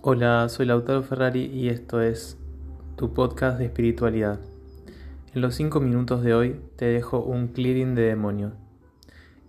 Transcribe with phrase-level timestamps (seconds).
[0.00, 2.38] Hola, soy Lautaro Ferrari y esto es
[2.94, 4.38] tu podcast de espiritualidad.
[5.34, 8.52] En los 5 minutos de hoy te dejo un clearing de demonio.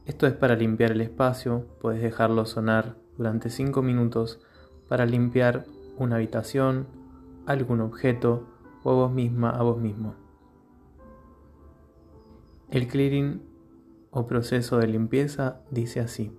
[0.07, 4.39] Esto es para limpiar el espacio, puedes dejarlo sonar durante 5 minutos
[4.87, 5.65] para limpiar
[5.99, 6.87] una habitación,
[7.45, 8.47] algún objeto
[8.81, 10.15] o a vos misma, a vos mismo.
[12.71, 13.43] El clearing
[14.09, 16.31] o proceso de limpieza dice así.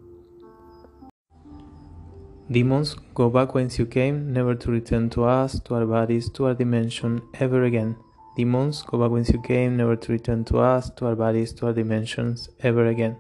[2.51, 6.47] Demons, go back whence you came, never to return to us, to our bodies, to
[6.47, 7.95] our dimension, ever again.
[8.37, 11.67] Demons, go back whence you came, never to return to us, to our bodies, to
[11.67, 13.19] our dimensions, ever again.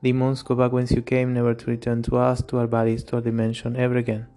[0.00, 3.16] Demons, go back whence you came, never to return to us, to our bodies, to
[3.16, 4.28] our dimension, ever again.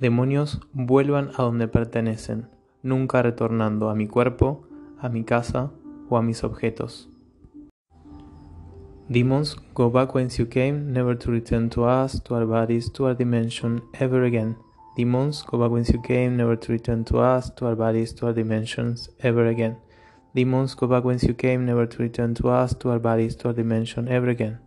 [0.00, 2.48] Demonios, vuelvan a donde pertenecen,
[2.82, 4.66] nunca retornando a mi cuerpo,
[4.98, 5.70] a mi casa
[6.10, 7.13] o a mis objetos.
[9.10, 13.04] Demons, go back whence you came, never to return to us, to our bodies, to
[13.04, 14.56] our dimension, ever again.
[14.96, 18.26] Demons, go back whence you came, never to return to us, to our bodies, to
[18.26, 19.76] our dimensions, ever again.
[20.34, 23.48] Demons, go back whence you came, never to return to us, to our bodies, to
[23.48, 24.58] our dimension, ever again.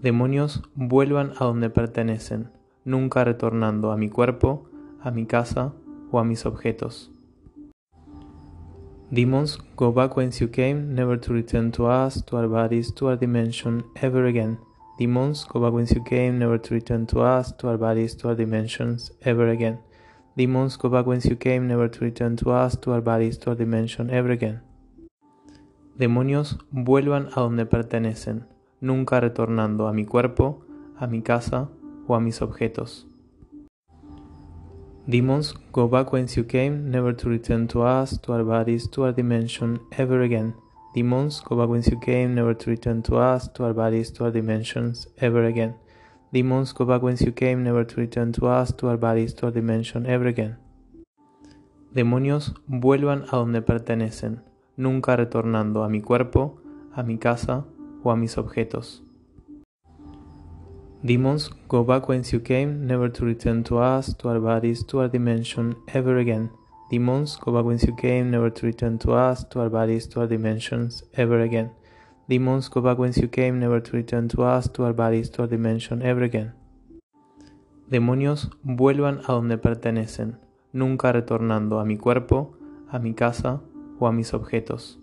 [0.00, 2.50] Demonios, vuelvan a donde pertenecen,
[2.84, 4.68] nunca retornando a mi cuerpo,
[5.02, 5.72] a mi casa
[6.12, 7.10] o a mis objetos.
[9.12, 13.08] Demons, go back whence you came, never to return to us, to our bodies, to
[13.08, 14.56] our dimension, ever again.
[15.00, 18.28] Demons, go back whence you came, never to return to us, to our bodies, to
[18.28, 19.80] our dimensions, ever again.
[20.36, 23.50] Demons, go back whence you came, never to return to us, to our bodies, to
[23.50, 24.60] our dimension, ever again.
[25.98, 28.46] Demonios, vuelvan a donde pertenecen,
[28.80, 30.64] nunca retornando a mi cuerpo,
[30.96, 31.68] a mi casa
[32.06, 33.09] o a mis objetos.
[35.08, 39.04] Demons, go back whence you came, never to return to us, to our bodies, to
[39.04, 40.54] our dimension, ever again.
[40.94, 44.24] Demons, go back whence you came, never to return to us, to our bodies, to
[44.24, 45.74] our dimensions, ever again.
[46.32, 49.46] Demons, go back whence you came, never to return to us, to our bodies, to
[49.46, 50.58] our dimension, ever again.
[51.92, 54.44] Demonios, vuelvan a donde pertenecen,
[54.76, 56.60] nunca retornando a mi cuerpo,
[56.94, 57.64] a mi casa
[58.04, 59.02] o a mis objetos.
[61.02, 65.00] Demons, go back whence you came, never to return to us, to our bodies, to
[65.00, 66.50] our dimension, ever again.
[66.90, 70.20] Demons, go back whence you came, never to return to us, to our bodies, to
[70.20, 71.70] our dimensions, ever again.
[72.28, 75.42] Demons, go back whence you came, never to return to us, to our bodies, to
[75.42, 76.52] our dimension, ever again.
[77.90, 80.38] Demonios, vuelvan a donde pertenecen,
[80.72, 82.54] nunca retornando a mi cuerpo,
[82.90, 83.62] a mi casa
[83.98, 84.98] o a mis objetos.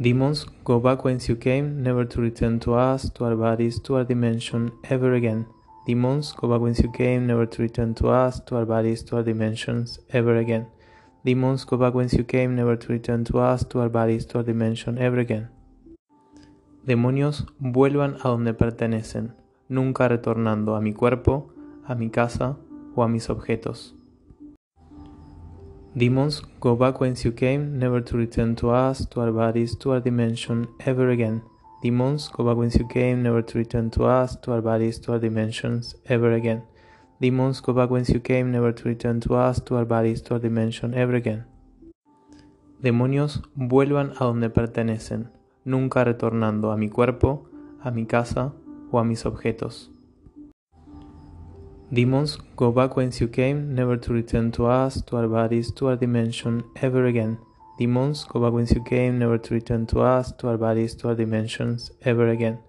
[0.00, 3.96] Demons, go back whence you came, never to return to us, to our bodies, to
[3.96, 5.44] our dimension, ever again.
[5.86, 9.16] Demons, go back whence you came, never to return to us, to our bodies, to
[9.16, 10.68] our dimensions, ever again.
[11.22, 14.38] Demons, go back whence you came, never to return to us, to our bodies, to
[14.38, 15.50] our dimension, ever again.
[16.86, 19.34] Demonios, vuelvan a donde pertenecen,
[19.68, 21.52] nunca retornando a mi cuerpo,
[21.84, 22.56] a mi casa
[22.96, 23.99] o a mis objetos.
[25.96, 29.90] Demons, go back whence you came, never to return to us, to our bodies, to
[29.90, 31.42] our dimension, ever again.
[31.82, 35.12] Demons, go back whence you came, never to return to us, to our bodies, to
[35.12, 36.62] our dimensions, ever again.
[37.20, 40.34] Demons, go back whence you came, never to return to us, to our bodies, to
[40.34, 41.44] our dimension, ever again.
[42.80, 45.30] Demonios, vuelvan a donde pertenecen,
[45.64, 47.48] nunca retornando a mi cuerpo,
[47.82, 48.52] a mi casa
[48.92, 49.90] o a mis objetos.
[51.92, 55.88] Demons, go back whence you came, never to return to us, to our bodies, to
[55.88, 57.36] our dimension, ever again.
[57.80, 61.08] Demons, go back whence you came, never to return to us, to our bodies, to
[61.08, 62.60] our dimensions, ever again.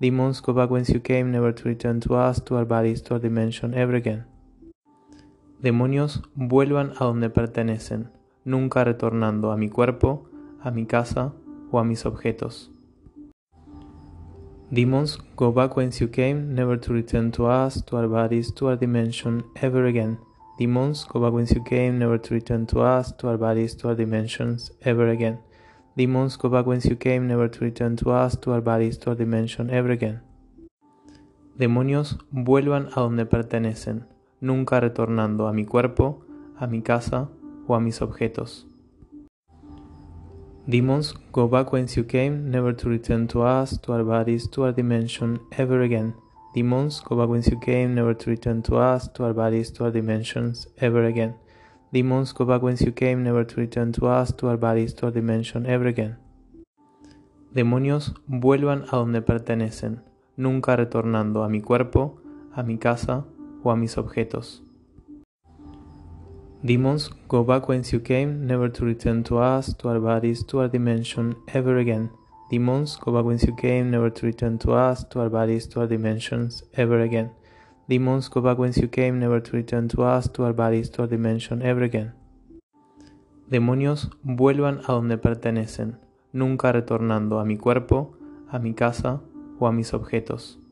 [0.00, 3.14] Demons, go back whence you came, never to return to us, to our bodies, to
[3.14, 4.24] our dimension, ever again.
[5.62, 8.10] Demonios, vuelvan a donde pertenecen,
[8.44, 10.28] nunca retornando a mi cuerpo,
[10.60, 11.32] a mi casa
[11.70, 12.73] o a mis objetos.
[14.74, 18.66] Demons, go back whence you came, never to return to us, to our bodies, to
[18.66, 20.18] our dimension, ever again.
[20.58, 23.86] Demons, go back whence you came, never to return to us, to our bodies, to
[23.90, 25.38] our dimensions, ever again.
[25.96, 29.10] Demons, go back whence you came, never to return to us, to our bodies, to
[29.10, 30.22] our dimension, ever again.
[31.56, 34.08] Demonios, vuelvan a donde pertenecen,
[34.40, 36.24] nunca retornando a mi cuerpo,
[36.58, 37.28] a mi casa
[37.68, 38.66] o a mis objetos.
[40.66, 44.64] Demons, go back whence you came, never to return to us, to our bodies, to
[44.64, 46.14] our dimension, ever again.
[46.54, 49.84] Demons, go back whence you came, never to return to us, to our bodies, to
[49.84, 51.34] our dimensions, ever again.
[51.92, 55.06] Demons, go back whence you came, never to return to us, to our bodies, to
[55.06, 56.16] our dimension, ever again.
[57.54, 60.02] Demonios, vuelvan a donde pertenecen,
[60.36, 62.18] nunca retornando a mi cuerpo,
[62.52, 63.26] a mi casa
[63.62, 64.63] o a mis objetos.
[66.64, 70.60] Demons, go back whence you came, never to return to us, to our bodies, to
[70.60, 72.08] our dimension, ever again.
[72.50, 75.80] Demons, go back whence you came, never to return to us, to our bodies, to
[75.80, 77.32] our dimensions, ever again.
[77.86, 81.02] Demons, go back whence you came, never to return to us, to our bodies, to
[81.02, 82.14] our dimension, ever again.
[83.50, 85.98] Demonios, vuelvan a donde pertenecen,
[86.32, 88.16] nunca retornando a mi cuerpo,
[88.48, 89.20] a mi casa
[89.58, 90.63] o a mis objetos.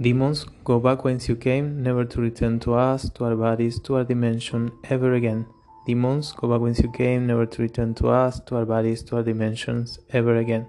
[0.00, 3.94] Demons, go back whence you came, never to return to us, to our bodies, to
[3.94, 5.46] our dimension, ever again.
[5.86, 9.16] Demons, go back whence you came, never to return to us, to our bodies, to
[9.16, 10.66] our dimensions, ever again.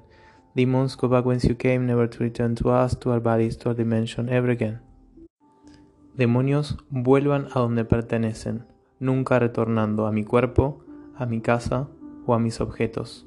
[0.55, 3.69] Demons, go back whence you came, never to return to us, to our bodies, to
[3.69, 4.79] our dimension, ever again.
[6.15, 8.65] Demonios, vuelvan a donde pertenecen,
[8.99, 10.83] nunca retornando a mi cuerpo,
[11.17, 11.87] a mi casa
[12.27, 13.25] o a mis objetos.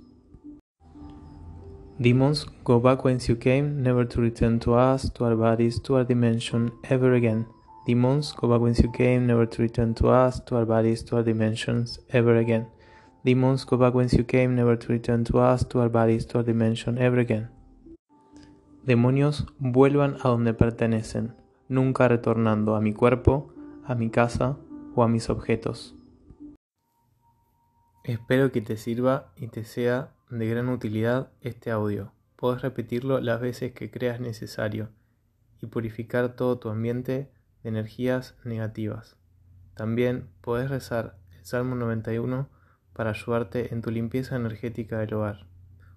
[2.00, 5.96] Demons, go back whence you came, never to return to us, to our bodies, to
[5.96, 7.44] our dimension, ever again.
[7.88, 11.16] Demons, go back whence you came, never to return to us, to our bodies, to
[11.16, 12.68] our dimensions, ever again.
[13.24, 16.38] Demons, go back whence you came, never to return to us, to our bodies, to
[16.38, 17.48] our dimension, ever again.
[18.86, 21.34] Demonios, vuelvan a donde pertenecen,
[21.68, 23.52] nunca retornando a mi cuerpo,
[23.84, 24.56] a mi casa
[24.94, 25.97] o a mis objetos.
[28.08, 32.10] Espero que te sirva y te sea de gran utilidad este audio.
[32.36, 34.88] Puedes repetirlo las veces que creas necesario
[35.60, 37.30] y purificar todo tu ambiente
[37.62, 39.18] de energías negativas.
[39.74, 42.48] También puedes rezar el Salmo 91
[42.94, 45.46] para ayudarte en tu limpieza energética del hogar,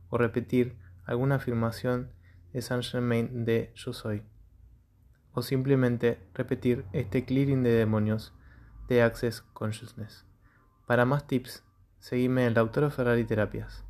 [0.10, 0.76] o repetir
[1.06, 2.12] alguna afirmación
[2.52, 4.24] de Saint Germain de Yo Soy,
[5.32, 8.34] o simplemente repetir este clearing de demonios
[8.90, 10.26] de Access Consciousness.
[10.86, 11.64] Para más tips,
[12.02, 13.84] seguime en el Doctor Ferrari Terapias.